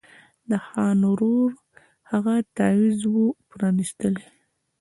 د 0.49 0.51
خان 0.67 0.99
ورور 1.11 1.49
هغه 2.11 2.35
تعویذ 2.57 3.01
وو 3.13 3.25
پرانیستلی 3.49 4.27